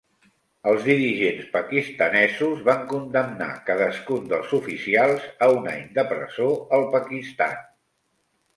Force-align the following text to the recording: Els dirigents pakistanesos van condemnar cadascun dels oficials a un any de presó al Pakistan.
Els 0.69 0.85
dirigents 0.85 1.49
pakistanesos 1.57 2.63
van 2.69 2.81
condemnar 2.95 3.51
cadascun 3.69 4.27
dels 4.33 4.57
oficials 4.61 5.29
a 5.49 5.53
un 5.61 5.71
any 5.77 5.87
de 6.01 6.09
presó 6.15 6.51
al 6.81 6.91
Pakistan. 6.99 7.57